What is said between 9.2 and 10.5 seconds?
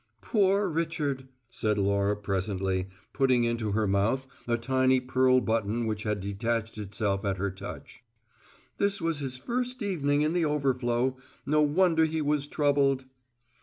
first evening in the